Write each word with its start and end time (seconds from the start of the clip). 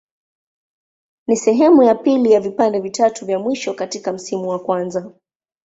Ni 1.27 1.35
sehemu 1.37 1.83
ya 1.83 1.95
pili 1.95 2.31
ya 2.31 2.39
vipande 2.39 2.79
vitatu 2.79 3.25
vya 3.25 3.39
mwisho 3.39 3.73
katika 3.73 4.13
msimu 4.13 4.49
wa 4.49 4.59
kwanza. 4.59 5.11